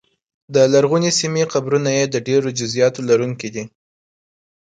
[0.53, 3.63] د لرغونې سیمې قبرونه یې د ډېرو جزییاتو لرونکي دي